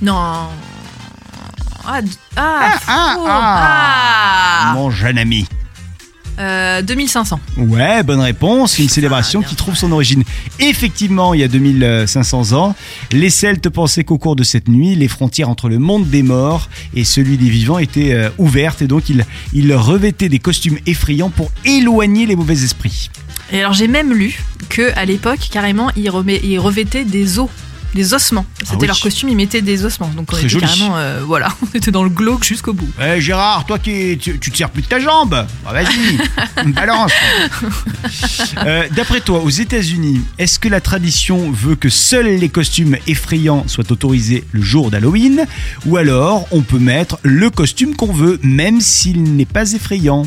[0.02, 0.48] Non.
[1.86, 4.68] Ah, d- ah, ah, ah.
[4.68, 4.72] Ah.
[4.74, 5.46] Mon jeune ami.
[6.38, 7.40] Euh, 2500.
[7.56, 8.78] Ouais, bonne réponse.
[8.78, 10.22] Une célébration bien qui trouve son origine
[10.58, 12.74] effectivement il y a 2500 ans.
[13.10, 16.68] Les Celtes pensaient qu'au cours de cette nuit, les frontières entre le monde des morts
[16.94, 21.30] et celui des vivants étaient euh, ouvertes et donc ils, ils revêtaient des costumes effrayants
[21.30, 23.08] pour éloigner les mauvais esprits.
[23.50, 27.48] Et alors j'ai même lu que à l'époque carrément ils, remet- ils revêtaient des os,
[27.96, 28.46] des ossements.
[28.58, 28.86] C'était Ah oui.
[28.86, 30.08] leur costume, ils mettaient des ossements.
[30.14, 30.64] Donc on était joli.
[30.64, 32.88] carrément, euh, voilà, on était dans le glauque jusqu'au bout.
[33.02, 37.10] Eh, Gérard, toi qui tu, tu te sers plus de ta jambe, Bah, vas-y, balance.
[38.64, 43.64] Euh, D'après toi, aux États-Unis, est-ce que la tradition veut que seuls les costumes effrayants
[43.66, 45.46] soient autorisés le jour d'Halloween,
[45.86, 50.24] ou alors on peut mettre le costume qu'on veut, même s'il n'est pas effrayant?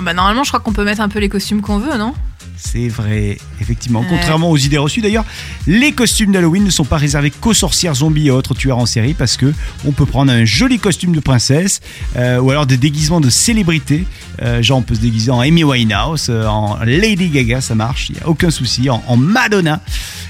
[0.00, 2.14] Bah normalement je crois qu'on peut mettre un peu les costumes qu'on veut, non?
[2.60, 4.00] C'est vrai, effectivement.
[4.00, 4.06] Ouais.
[4.10, 5.24] Contrairement aux idées reçues d'ailleurs,
[5.66, 9.14] les costumes d'Halloween ne sont pas réservés qu'aux sorcières zombies et autres tueurs en série
[9.14, 9.52] parce que
[9.86, 11.80] on peut prendre un joli costume de princesse
[12.16, 14.04] euh, ou alors des déguisements de célébrités.
[14.42, 18.10] Euh, genre on peut se déguiser en Amy Winehouse, euh, en Lady Gaga, ça marche,
[18.10, 19.80] il n'y a aucun souci, en, en Madonna.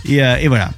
[0.05, 0.71] Et, euh, et voilà.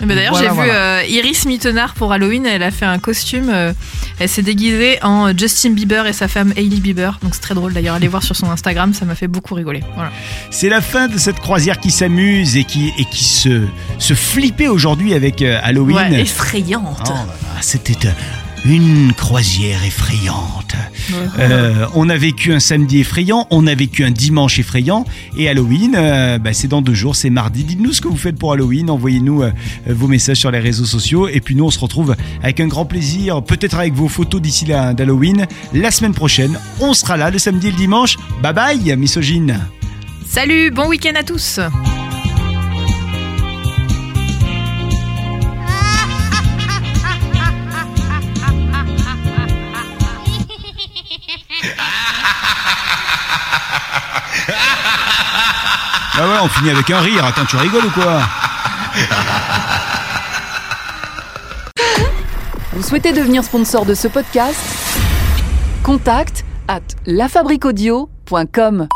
[0.00, 1.02] D'ailleurs, Voilà, j'ai voilà.
[1.02, 2.44] vu euh, Iris Mittenard pour Halloween.
[2.46, 3.48] Elle a fait un costume.
[3.48, 3.72] euh,
[4.20, 7.18] elle s'est déguisée en Justin Bieber et sa femme Hailey Bieber.
[7.22, 7.94] Donc c'est très drôle d'ailleurs.
[7.94, 9.82] Allez voir sur son Instagram, ça m'a fait beaucoup rigoler.
[9.94, 10.10] Voilà.
[10.50, 13.62] C'est la fin de cette croisière qui s'amuse et qui, et qui se,
[13.98, 15.96] se flippait aujourd'hui avec euh, Halloween.
[15.96, 17.10] Ouais, effrayante.
[17.10, 17.12] Oh
[17.60, 18.10] C'était euh,
[18.64, 20.74] une croisière effrayante.
[21.38, 25.04] Euh, on a vécu un samedi effrayant, on a vécu un dimanche effrayant
[25.36, 27.64] et Halloween, euh, bah, c'est dans deux jours, c'est mardi.
[27.64, 29.50] Dites-nous ce que vous faites pour Halloween, envoyez-nous euh,
[29.86, 32.86] vos messages sur les réseaux sociaux et puis nous on se retrouve avec un grand
[32.86, 35.46] plaisir, peut-être avec vos photos d'ici là d'Halloween.
[35.74, 38.16] La semaine prochaine, on sera là le samedi et le dimanche.
[38.42, 39.60] Bye bye, misogyne.
[40.26, 41.60] Salut, bon week-end à tous.
[56.16, 57.24] Bah voilà, on finit avec un rire.
[57.24, 58.20] Attends, tu rigoles ou quoi
[62.72, 64.58] Vous souhaitez devenir sponsor de ce podcast?
[65.82, 68.88] Contact à lafabriquaudio.com.